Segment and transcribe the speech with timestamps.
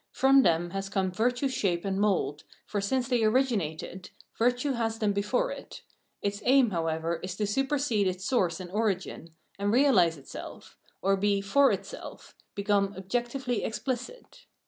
[0.13, 4.97] From them has come virtue's shape and mould, for since they originate it, virtue has
[4.97, 5.83] them before it;
[6.23, 9.27] its aim, however, is to supersede its source and origin,
[9.59, 14.45] and realise itself, or be "for itself," become objectively expHcit.